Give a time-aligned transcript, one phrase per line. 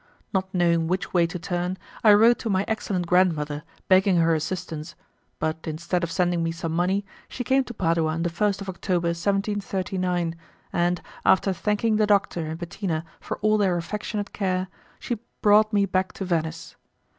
[0.33, 4.95] Not knowing which way to turn, I wrote to my excellent grandmother, begging her assistance,
[5.37, 8.69] but instead of sending me some money, she came to Padua on the 1st of
[8.69, 10.35] October, 1739,
[10.73, 14.69] and, after thanking the doctor and Bettina for all their affectionate care,
[14.99, 16.75] she brought me back to Venice.